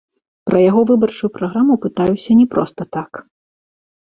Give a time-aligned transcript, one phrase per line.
[0.49, 3.11] Пра яго выбарчую праграму пытаюся не проста так.